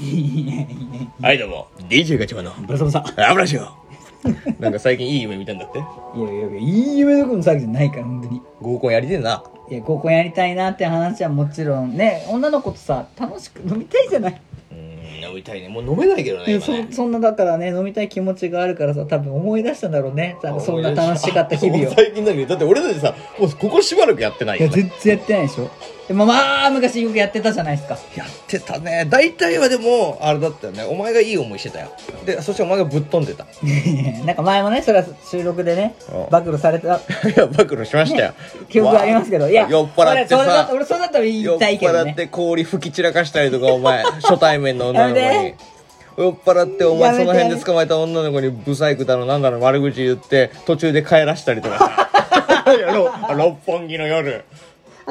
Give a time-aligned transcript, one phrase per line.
[0.00, 0.66] いやいや
[1.28, 1.68] はいどうも。
[1.88, 2.52] DJ ガチャマンの。
[2.66, 3.68] ブラサブさアブラシオ
[4.58, 5.78] なんか最近いい夢見たんだって？
[5.78, 5.82] い
[6.22, 8.40] やいやいやいい夢どころの騒ぎじゃないから本当に。
[8.60, 9.42] 合コンやりてえな。
[9.70, 14.40] いや合コンやりたいなって話はもちろんね女の子とさ楽しく飲みたいじゃない。
[14.72, 15.68] うん飲みたいね。
[15.68, 16.88] もう飲めないけどね今ね。
[16.90, 20.36] そんなだからね飲みたい気持ちがあるからさ多分思い出したんだろうね。
[20.64, 21.92] そんな楽しかった日々を。
[21.94, 25.70] 最近だけどだって俺たちさもうここしばらくやってないいやよね全然やってないでしょ
[26.10, 27.96] でもまあ昔よくやってたじゃないですか。
[28.16, 29.06] やってたね。
[29.08, 30.82] 大体はでもあれだったよね。
[30.82, 31.92] お前がいい思いしてたよ。
[32.26, 33.46] でそしてお前がぶっ飛んでた。
[33.64, 36.28] いなんか前もねそれは収録でねうん。
[36.28, 36.88] 暴露された。
[37.36, 38.32] や暴露しましたよ。
[38.68, 39.48] 記憶ありますけど。
[39.48, 42.10] いや酔っ払って俺それださ俺それだったら言酔っいたいけどね。
[42.10, 45.54] 払って氷吹き散らかしたりとかお前 初対面の女の子に。
[46.16, 52.10] 酔っ払ってお前その辺で捕まえた女の子にブサイクだのなんだの悪口言って途中で帰らしたりとか
[53.36, 54.44] 六本木の夜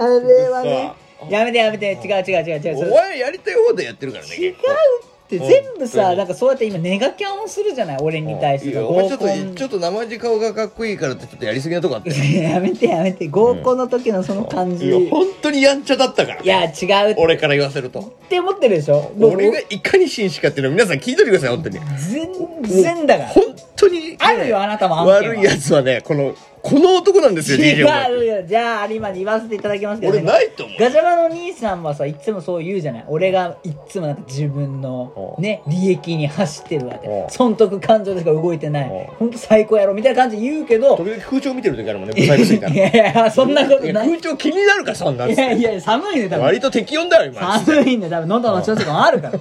[0.04, 0.94] あれはね。
[1.20, 1.28] さ。
[1.30, 1.92] やめてやめて。
[1.94, 2.78] 違う違う違う違う。
[2.78, 4.72] それお前やりたい方でやってるからね違う結構。
[4.72, 7.98] って全部さなんかそうやって今ネガキャンをするじゃない？
[8.02, 8.70] 俺に対して。
[8.72, 12.10] いやお前ちょっとちょっと生地顔がかっこいいからってちょっとやりすぎなとこあって
[12.42, 13.28] やめてやめて。
[13.28, 16.42] 合コンの時のその感じ、本当にやんちゃだったから。
[16.42, 16.68] いや違
[17.10, 18.02] うっ俺から言わせると。
[18.28, 19.12] て思ってるでしょ？
[19.18, 21.80] もう俺がいかに紳士かっていうのを皆さん聞いといてください本当に。
[22.00, 22.34] 全
[22.66, 23.30] 然だから。
[23.30, 23.44] 本
[23.76, 25.36] 当にあるよあなたも案件は。
[25.36, 28.44] 悪いやつはねこのこの男なんですよ違うよ。
[28.46, 30.78] じゃあ有馬に言わせていただきますけど、俺ないと思う。
[30.80, 33.06] ガチャバの兄さんはさいつもそう言うじゃない？
[33.08, 35.42] 俺がいつもなんか自分のう。
[35.42, 37.28] んね利益に走ってるわってう。
[37.28, 38.90] ん損得感情でしか動いてない。
[38.90, 39.04] う。
[39.04, 44.08] んほんと最高やろみたいな感じで言うけど時々空調見てる時あるもんねブサイクすぎたらいやいやそんなことない。
[44.10, 46.46] 空調気になるかそんなんいやいや寒いね多分。
[46.46, 47.60] 割と適温だよ今。
[47.60, 48.28] 寒いね多分。
[48.28, 49.40] 喉の調子とかもあるから。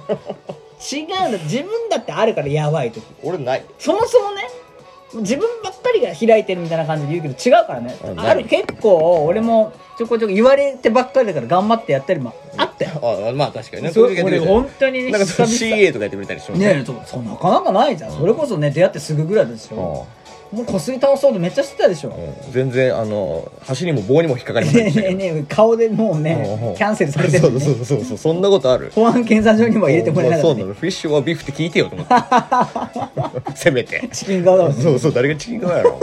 [0.91, 1.29] 違うんだ。
[1.43, 3.03] 自分だってあるからやばい時。
[3.23, 3.65] 俺ない。
[3.77, 4.43] そもそもね
[5.13, 7.97] 自分ばっかりが開いてるみたいな感じで言うけど違うからね。
[8.17, 13.91] あある結構俺もちょこちょこ言われてばっかりだから頑張ってやったりもあったよあまあ確かにね。
[13.91, 16.79] そういう俺本当にねなんか CA とかやってくれたりしますね。
[16.81, 18.11] えそうそうなかなかないじゃん。
[18.11, 20.07] それこそね出会ってすぐぐらいですよ
[20.51, 22.09] もうこすり倒そうとめっちゃしてたでしょ。
[22.09, 22.51] うん。
[22.51, 24.95] 全然あの橋にも棒にも引っかかりませんし。
[24.95, 28.91] たけどえねえねえ顔でもうねキャンセルされてるそうそうそうそうそんなことある。
[28.95, 30.55] 保安検査場にも入れてもらえなかったね。
[30.55, 33.53] そうなのフィッシュはビーフって聞いてよと思って。
[33.55, 34.09] せめて。
[34.11, 34.81] チキン顔だもんね。
[34.81, 35.99] そうそう誰がチキン側やろ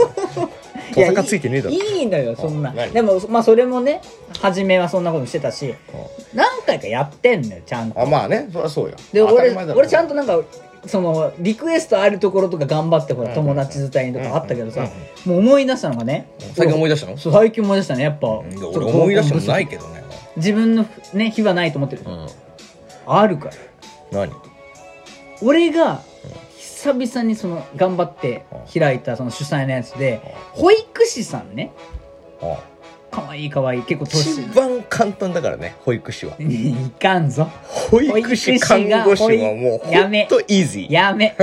[0.95, 1.75] いや小坂ついてねえだろ。
[1.75, 2.71] いいいのよそんな。
[2.71, 2.93] 何？
[2.93, 4.01] でもまあそれもね
[4.39, 5.75] 初めはそんなことしてたし
[6.33, 8.01] 何回かやってんのよちゃんと。
[8.01, 8.47] あまあね。
[8.53, 8.95] そりゃそうよ。
[9.11, 10.39] で俺俺ちゃんとなんか
[10.85, 14.87] そのリクエストあるところとか頑張ってほら友達伝いとかあったけどさ
[15.25, 17.17] もう思い出したのがね最近思い出したの？
[17.17, 18.27] 最近思い出したねやっぱ。
[18.27, 20.03] 俺思い出してもないけどね。
[20.35, 22.03] 自分のね日はないと思ってる。
[22.05, 22.27] うん。
[23.07, 23.53] あるから。
[24.11, 24.33] 何？
[25.41, 26.01] 俺が
[26.57, 31.73] 久々にその頑張って開いたその主催のやつで保育士さんね
[32.41, 32.59] あ
[33.17, 33.79] かわいいかわい。
[33.79, 34.41] い結構年。
[34.43, 36.35] 一番簡単だからね保育士は。
[36.39, 37.45] いかんぞ。
[37.89, 41.35] 保育士看護師はもうほやめんとイージーやめ。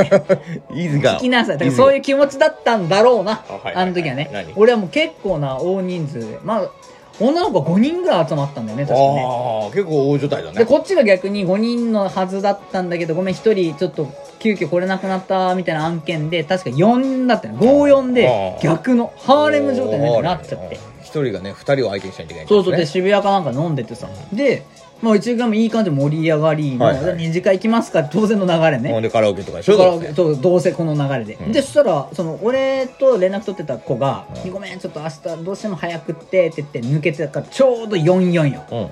[0.71, 1.59] イージーが聞きなさい。
[1.59, 3.45] だからそういう気持ちだったんだろうな。
[3.49, 3.75] あはいはい。
[3.75, 4.31] あの時はね。
[4.33, 4.53] 何？
[4.55, 6.39] 俺はもう結構な大人数で。
[6.45, 6.71] まあ
[7.21, 9.25] 女の子5人ぐらい集まったんだよね確かね。
[9.25, 10.53] ああ結構大所帯だね。
[10.59, 20.79] でこっちが逆に5人のはずだったんだけどごめん1人ちょっと急遽来れなくなったみたいな案件で確か4だったの54で逆のハーレム状態になっちゃって。
[21.03, 24.09] 一人がね二人を相手にしないといけないそうそうで渋谷かなんか飲んでてさ。
[24.33, 24.65] で
[25.05, 27.17] まあうちがもういい感じで盛り上がりのはいはい。
[27.17, 28.91] 二次会行きますか当然の流れね。
[28.91, 29.77] ほんでカラオケとかでしょ？
[29.77, 31.53] カラオどうせケそうどうせこの流れで、うん。
[31.53, 38.63] でそしたらその俺と連絡取ってた子が「うんごめんちょっと明日どうしても早くって」って言って抜けてたからちょうど44よ。
[38.73, 38.91] うん。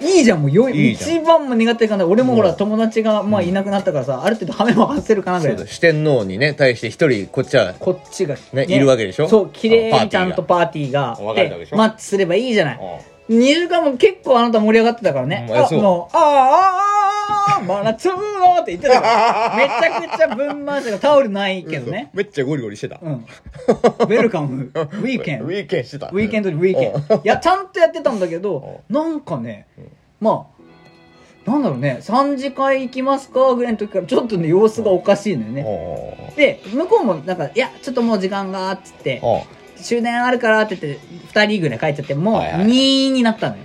[0.00, 2.04] いいじゃんもう一番も苦手かな。
[2.04, 2.56] 俺もほらうん。
[2.56, 9.28] 友達がまあいなくなったからさ、ある程度ハメも外せるかなぐらい四天王にね対して一人こっちはこっちが、ねいるわけでしょ？
[9.28, 11.76] そう綺麗にちゃんとパーティーが分かでしょ？
[11.76, 12.80] マッチすればいいじゃない
[13.28, 15.48] う2時間も結構あなた盛り上がってたからね。
[15.50, 18.14] あ、もう、あーあーあー、真夏の
[18.60, 19.56] って言ってたから。
[19.56, 22.10] めちゃくちゃぶん回したからタオルないけどね。
[22.12, 23.12] めっちゃゴリゴリしてたうん。
[23.12, 25.46] ウェルカム、ウィーケンウ。
[25.46, 27.16] ィーケンしてたウィーケンドにウィーケン。
[27.18, 29.66] いや、ちゃんとやってたんだけど、なんかね、
[30.20, 36.32] まあ、なんだろうね、3次会行きますかぐらいの時からちょっとね、様子がおかしいのよね。
[36.36, 39.20] で、向こうもなんか、いや、ちょっともう時間が、っつって、
[39.84, 43.62] 終電あるからって言って、2人ぐらい帰っちゃって、もうはいはい2になったのよ。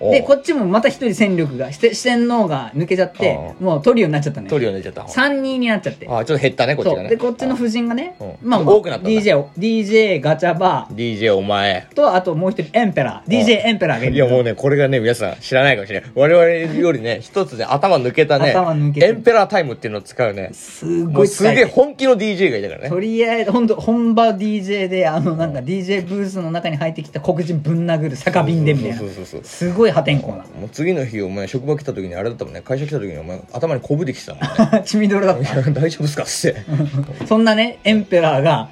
[0.00, 4.48] で、こっちもまた一人戦力が、して四天王が抜けちゃって、もうトリオになっちゃったね。
[4.48, 5.02] トリオに出ちゃった。
[5.02, 6.06] 3人になっちゃって。
[6.08, 7.08] あちょっと減ったねこっちがね。
[7.08, 11.86] で、こっちの夫人がねうん、まあ、多くなった DJ を、DJ ガチャバ DJ お前。
[11.90, 14.14] ーと、あともう一人エンペラー、DJ エンペラーがいる。
[14.14, 16.10] いやもうねこれがね皆さん知らないかもしれない。
[16.14, 20.50] 我々よりね一つで頭抜けたね頭抜けてエンペラータイムっていうのを使うね。
[20.52, 22.88] すもごいうすげえ本気の DJ がいたからね。
[22.88, 28.98] とりあえず、ほんと、本場 DJ で、あの、なんか DJ ブースの中に入ってきた黒人ぶん殴る酒瓶でみたいな。
[28.98, 29.08] そう。
[29.08, 29.44] そうそうそう。
[29.44, 30.44] すごいごい破天荒な。
[30.44, 34.42] もう次の日お前職場来た時にあれだったもんね会社来た時にお前頭にこぶできてたもん
[34.72, 35.62] ね血みどろだった。
[35.70, 36.62] 大丈夫っすかっつって
[37.26, 38.68] そんなね、エンペラーが、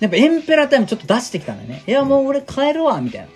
[0.00, 1.82] やっぱエンペラータイムちょっと出してきたんだよね。
[1.86, 3.26] いや、もう俺帰るわ、みたいな。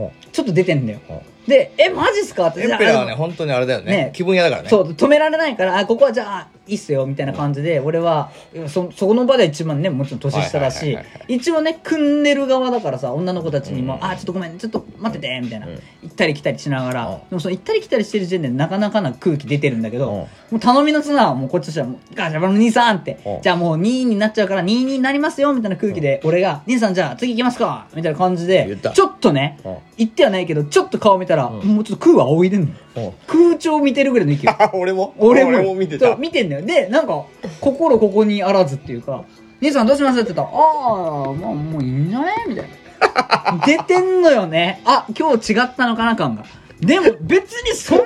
[0.00, 1.20] うんちょっと出てんだようん。
[1.48, 2.60] で、え、マジっすかって。
[2.60, 8.30] エンペラーはね本当にあれだよねね気分屋だからねそう、止められないから、あ、ここはじゃあ、いいっすよ、みたいな感じで、俺は、
[8.66, 10.98] そ、そこの場で一番ね、もちろん年下だし
[11.28, 14.04] 一応ね、組んでる側だからさ、女の子たちにも、うん。
[14.04, 15.66] あ、ちょっとごめん、ちょっと待ってて、みたいな。
[15.66, 15.74] うん。
[16.02, 17.18] 行ったり来たりしながら、うん。
[17.18, 20.18] でもその行ったり来たりしてる時点でなかなかな空気出てるんだけど、うん。
[20.18, 23.42] もう頼みの綱はもうこっちとしてはもう、ガチャバの兄さんって、うん。
[23.42, 29.76] じゃあもう2位になっちゃうから2位になりますよ、みたいな空気で、俺が、兄さんじゃあ次行きますかみたいな感じでちょっとね、うん。
[29.98, 31.60] 言ってはないけど、ちょっと顔見たら、ん。
[31.60, 32.68] もうちょっと空は仰いでんの。
[32.96, 34.54] うん空調見てるぐらいの勢い。
[34.72, 35.14] 俺も？
[35.18, 35.62] 俺も。
[35.64, 36.10] そ見てた。
[36.10, 36.62] う見てんだよ。
[36.66, 37.24] でなんか
[37.60, 39.24] 心ここにあらずっていうか
[39.60, 42.70] 「兄さんどうします?」って言ったら「ああまあもういいんじゃね?」みたいな。
[43.66, 44.80] 出てんのよね。
[44.84, 46.44] あ今日違ったのかな感が。
[46.80, 48.04] でも別にそんな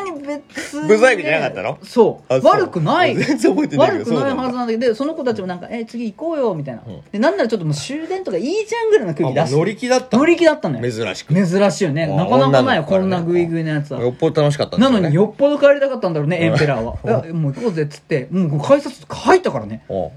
[0.00, 1.78] に別にブサイクじゃなかったの？
[1.82, 2.40] そう。
[2.42, 3.14] 悪くない。
[3.14, 7.02] 全然覚えてない悪くないはずなんだけどでその子たちもなんか「え次行こうよ」みたいな、ん。
[7.12, 10.90] でなんならちょっともう終電とかいいじゃんぐらいの空気出してあもう乗り気だった乗り気だったのよ。
[10.90, 11.34] 珍しく。
[11.34, 12.04] 珍しいよね。
[12.04, 14.00] あなかなかないよこんなグイグイのやつは。
[14.00, 16.96] よっぽど楽しかったなのによっぽど帰りたかったんだろうね、エンペラーは。
[17.04, 19.84] いやもう行こうぜっつって、もう改札入ったからね。
[19.88, 20.12] おお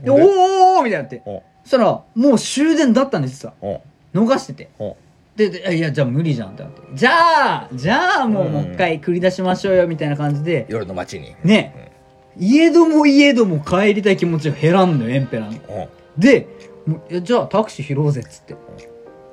[0.79, 1.21] ーみたいになって。
[1.63, 3.79] そしたら、もう終電だったんです実は。
[4.13, 4.69] 逃してて。
[5.35, 6.81] で、でいや、じゃあ無理じゃんってなって。
[6.93, 8.51] じゃあ、じゃあもううん。
[8.53, 11.35] もう一回繰り出しましょうよみたいな感じで、夜の街に。
[11.43, 11.91] ね、
[12.37, 15.89] 家ども家ども帰りたい気持ちが減らんのよ、エンペラーの。
[16.17, 16.47] で、
[16.85, 18.55] もういやじゃあタクシー拾おうぜっつって。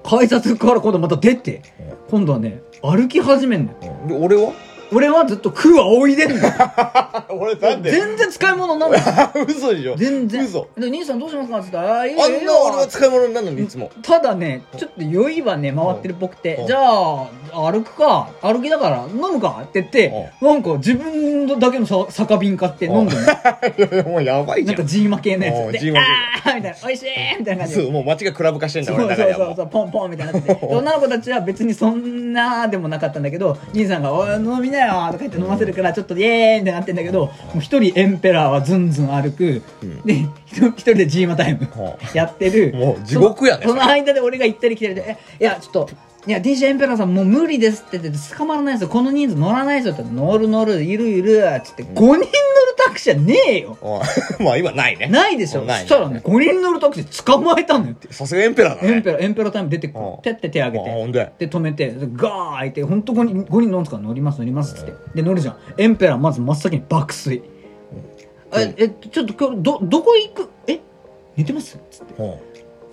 [0.05, 1.63] 改札から今度また出て、
[2.11, 4.09] 今度はね、歩き始めんのよ。
[4.09, 4.53] で俺は？
[4.94, 6.43] 俺はずっと空は仰いでんのよ。
[7.31, 9.00] 俺なん全然使い物になんない。
[9.49, 9.97] 嘘でしょ？
[9.97, 10.44] 全然。
[10.44, 10.67] 嘘。
[10.77, 11.59] で、兄さんどうしますか？
[11.59, 13.91] って言ったら、ああ、いいよあんな俺は使い物になるのにいつも。
[14.03, 16.67] ただね、ちょっと酔いはね、回ってるっぽくてう、ん。
[16.67, 19.61] じゃあ、歩くか、歩きだから飲むか？
[19.62, 24.11] って言って、なんか自分だけのさ酒瓶買って飲んでるの。
[24.11, 24.77] もう やばいじゃん。
[24.77, 25.73] なんかジーマ系のやつ。
[25.73, 26.06] で、ジーマ系。
[26.44, 27.83] あーみたいな、美味しいみたいな感じで。
[27.83, 39.62] そうもう街がクラブ化してんだそう俺の中でそうそうそう、ポンポンみたいにな女の子たちは別にそんなでもなかったんだけど、兄さんが、おい、飲みなよとか言って飲ませるから、ちょっとイエーイってなってんだけど、もう一人エンペラーはズンズン歩く。
[40.05, 40.14] で、
[40.46, 42.73] 一人一人でジーマタイムはやってる。
[42.75, 45.88] もう地獄やねそのその間で俺が行ったり来たりで、え、いや、ちょっと、
[46.25, 48.89] いや、DJ エンペラーさんもう無理ですって言って、捕まらないですよ。
[48.89, 52.27] この人数乗らないですよって乗る乗る、いるいる、つって、5人乗る
[52.77, 53.77] タクシーはねえよ。
[54.39, 55.63] まあ今ないねないでしょ。
[55.63, 57.97] そないしたらね、5人乗るタクシー捕まえたのよ。
[58.11, 60.23] さすがエンペラーだねエンペラー、エンペラータイム出てくるうん。
[60.23, 61.33] てって手挙げて。
[61.41, 63.97] で、止めて、でガー開いて、ほんと5人、5人乗るんですか？
[63.97, 64.93] ら乗ります乗りますっつって。
[65.17, 65.57] で、乗るじゃん。
[65.77, 67.43] エンペラーまず真っ先に爆睡。
[68.55, 70.51] え、え、ちょっと今日、ど、どこ行く？
[70.69, 70.79] え？
[71.37, 71.77] 寝てます？
[71.91, 72.15] つって。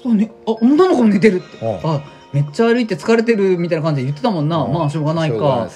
[0.01, 1.63] そうね、あ、女の子も寝てるって。
[1.63, 2.01] うんあ、
[2.33, 4.65] めっちゃ歩いて疲れてるみたいな感じで言ってたもんな。
[4.67, 5.69] まあ、しょうがないか。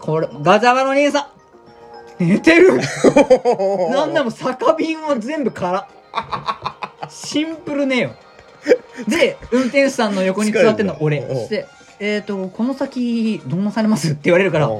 [0.00, 1.28] これ、ガチャバの兄さ
[2.18, 2.24] ん。
[2.24, 2.80] 寝てる。
[3.90, 5.88] なんだも酒瓶は全部空。
[7.08, 8.10] シンプルねえよ。
[9.08, 11.20] で、運転手さんの横に座ってんの俺。
[11.20, 11.66] して、
[11.98, 14.12] えっ、と、この先、どんなされます？
[14.12, 14.70] って言われるから、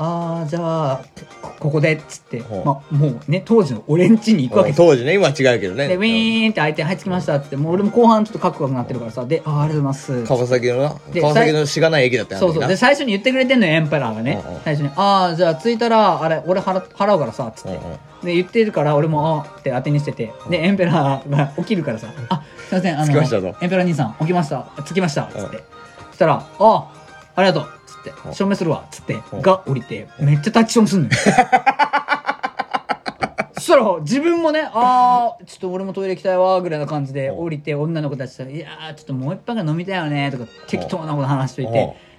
[0.00, 1.04] うんあー、じゃあ、
[1.42, 10.24] こここで、っつって、うんまあ、もうね、当時の俺ん家に行くわけ当時ね今は違うけどねで、ウィーンって開いて、はい、着きましたっつって、もう俺も後半ちょっとカクカクなってるからさ、で、あー、ありがとうございます。
[10.24, 12.68] 川崎のなで川崎のしがない駅だったよそうそう。
[12.68, 14.42] で、最初に言ってくれてんのよ、エンペラーがね。
[14.64, 17.78] 最初に、ああ、じゃあ着いたら、あれ、俺払払うからさ、つって。
[18.24, 20.32] で、言ってるから、俺も、あーって当てにしてて。
[20.48, 24.66] で、エンペラーが起きるからさ、あ、すいません、あの、エンペラー兄さん、起きました。
[24.86, 25.28] 着きました。
[25.30, 25.62] つうんって。
[26.10, 26.99] そしたら、あ
[27.34, 27.68] あ、ありがとう。
[27.86, 28.30] つって、う。
[28.30, 28.86] ん証明するわ。
[28.90, 29.36] つって、う。
[29.36, 31.12] んが降りて、めっちゃタッチションすんのよ。
[33.54, 37.32] そしたら、自分もね、あー、ちょっと俺もトイレ行きたいわ、ぐらいな感じでう。
[37.34, 42.09] ん降りて、女の子たちと、いやー、ちょっともう一杯が飲みたいよね、とか、適当なこと話しといて、一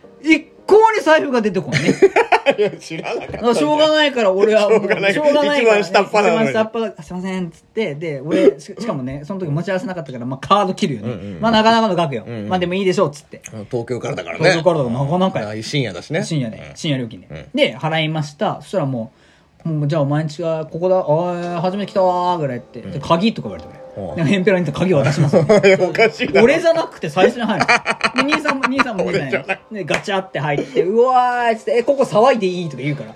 [0.71, 1.79] 向に財布が出てこんね。
[2.57, 6.49] いや知らなかったしょうがないから俺はもうしょうがないから、一番下っ端なのに。
[6.49, 7.47] 一番下っ端がすいません。
[7.47, 7.95] っつって。
[7.95, 12.49] で俺ししかもねその時持ち合わせなかったから、まあ、カード切るよね、うんうんまあなかなかの額よ、うんうん。
[12.49, 13.09] まあでもいいでしょう。
[13.09, 13.41] っつって。
[13.53, 14.43] うん東京からだからね。
[14.43, 16.23] 東京からだからなかなかよああいう深夜だしね。
[16.23, 17.45] 深夜ね、深夜料金で、うん。
[17.53, 18.61] で払いました。
[18.61, 21.05] そしたらもうもうじゃあお前んちがここだ。
[21.05, 24.09] おい初めて来たわーぐらいって、で鍵とか言われてうん。
[24.11, 25.35] 俺でエンペラーに鍵渡します。
[25.37, 27.65] よねおかしい俺じゃなくて最初に入る。
[28.15, 29.23] で、兄さんも、兄さんも兄さん。
[29.23, 33.13] や俺じゃないで、ガチャって入って、うわーっつって、え、ここ騒いでいいとか言うから。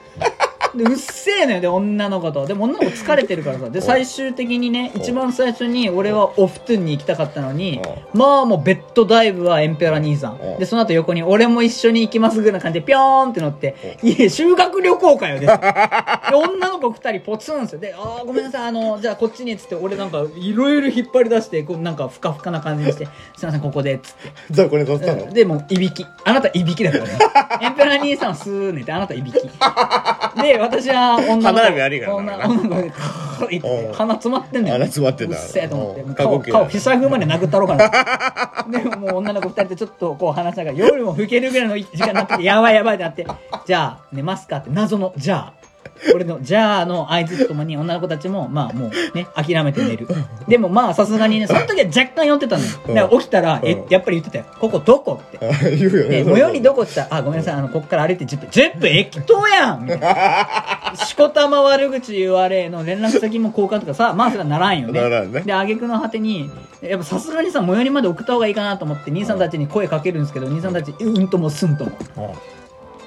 [0.76, 2.46] で、うっせえのよ、で、女の子と。
[2.46, 3.70] でも女の子疲れてるからさ。
[3.70, 7.82] で、最終的にね、一番最初に俺はオフトゥンに行きたかったのに、
[8.14, 10.34] まあもうべっトダイブはエンペラ兄さん。
[10.34, 15.54] うんで、その後横に俺も一緒に行きますぐらいな感じで、ぴょーんって乗って、いえ、修学旅行かよ、です。
[15.54, 17.80] で、女の子二人ポツンですよ。
[17.80, 23.06] で、あーごめんなさい、あの、じゃあこっちにっつって、俺なんか、いろいろ引っ張り出して、こう、なんか、ふかふかな感じにして、
[23.36, 24.32] すいません、ここで、つって。
[24.52, 25.34] 雑魚寝させたの？
[25.34, 26.06] で、もう、いびき。
[26.24, 27.18] あなたいびきだからね。
[27.62, 29.36] エンペラー兄さんはスー寝て、あなたいびき。
[30.42, 31.44] で、私は女の子。
[31.44, 34.74] 歯並び悪いからな女女の子鼻詰まってんだよ。
[34.74, 36.02] 鼻詰まってんだうっせえと思って。
[36.02, 38.66] うん顔、過呼顔、ひしゃぐまで殴ったろうかな。
[38.72, 43.28] でももう女の子二人でちょっとこう話しながら、夜も更けるぐらいの時間になってて、やばいやばいってなって、
[43.66, 45.65] じゃあ、寝ますかって、謎の、じゃあ。
[46.14, 50.08] 俺の、じゃあの合図とともに女の子たちも、まあもうね、諦めて寝る。
[50.48, 52.70] でもまあさすがにね、その時は若干酔ってたのよ。
[52.88, 54.46] だから起きたら、えうん、やっぱり言ってたよ。
[54.60, 55.40] ここどこって。
[55.46, 58.50] あ言うよねで、最寄りどこって言ったら、あ、ごめんなさい、あの、こっから歩いて10分。
[58.50, 60.96] 10分駅頭やんみたいな。
[61.06, 65.02] しこたま悪口言われの連絡先も交換とかさ、まあそれはならんよね。
[65.02, 66.50] ならんねで、挙句の果てに、
[66.82, 71.92] やっぱさすがにさ、最寄りまで送った方がいいかなと思って、兄さんたちに声かけるんですけど、兄さんたち、うんともすんとも。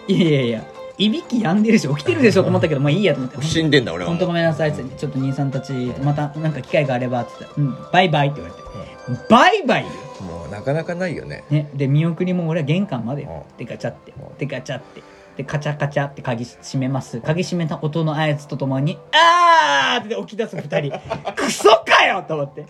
[0.08, 0.64] いやいやいや、
[0.98, 3.40] いびき止んでるし、起きてるでしょと思ったけど、まあいいやと思って。
[3.42, 4.10] 死んでんだ俺は。
[4.10, 4.82] 本当ごめんなさいって。
[4.82, 7.32] ちょっと兄さんたちまたなんか機会があればって。
[7.38, 7.92] 言ったら「うん。
[7.92, 9.90] バイバイ」って言われて「バイバイよ」
[10.26, 11.44] もうなかなかないよね。
[11.50, 13.46] ね、で見送りも俺は玄関までよ。
[13.48, 14.12] うでガチャって。
[14.12, 14.36] うん。
[14.36, 15.02] でガチャって。
[15.36, 17.20] でカチャカチャって鍵閉めます。
[17.20, 20.98] 鍵閉めた音の合図とともに「あー!」って起き出す二人。
[21.36, 22.66] クソかよと思って。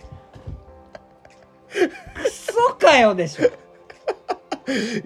[1.73, 3.49] クソかよでしょ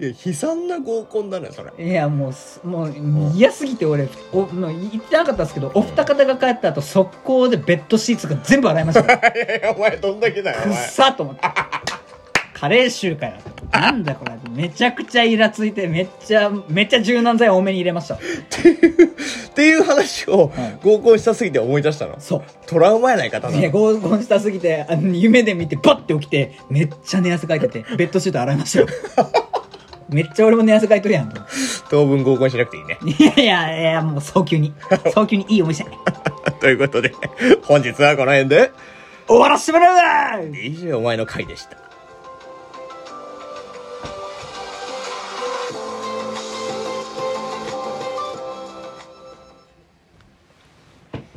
[0.00, 2.92] いや悲惨な合コンだねそれいやもうすもう
[3.34, 11.40] 嫌すぎて俺おもう言ってなかったんですけどお二方が帰った後速攻でベッドシーツが全部洗いましたよ いやいやお前どんだけだよおくっ前さと思って。
[12.54, 13.34] カレー臭かよ。
[13.72, 14.32] なんだこれ。
[14.50, 18.14] めちゃくちゃイラついて、めっちゃ、めっちゃ柔軟剤多めに入れました。
[18.14, 18.18] っ
[19.54, 22.14] ていう話をはい合コンしたすぎて思い出したの？
[22.20, 22.42] そう。
[22.66, 28.86] トラウマやないかただいや、合コンしたすぎて、あの夢で見て、バッて起きて、めっちゃ寝汗かいてて、ベッドシート洗いましたよ。
[30.14, 31.40] めっちゃ俺も寝汗かいとるやんと。
[31.90, 34.72] 当分合コンしなくていいねいやいやいや、もう早急に。
[35.12, 35.84] 早急にいいお店。
[36.60, 37.12] ということで
[37.62, 38.70] 本日はこの辺で
[39.26, 41.76] 終わらせてもらうわ以上お前の回でした